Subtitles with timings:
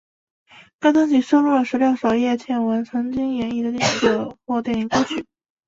[0.79, 5.23] 该专辑收录了十六首叶蒨文曾经演绎的电视剧或电影歌曲。